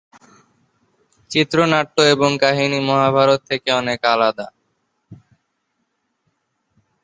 [1.31, 4.47] চিত্রনাট্য এবং কাহিনী মহাভারত থেকে অনেক আলাদা।